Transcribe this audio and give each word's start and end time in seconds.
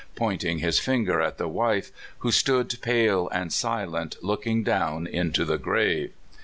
"pointing 0.15 0.57
his 0.57 0.79
finger 0.79 1.21
at 1.21 1.37
the 1.37 1.47
wife, 1.47 1.91
who 2.21 2.31
stood 2.31 2.75
pale 2.81 3.29
and 3.29 3.53
silent 3.53 4.15
looking 4.23 4.63
down 4.63 5.05
into 5.05 5.45
the 5.45 5.59
grave. 5.59 6.11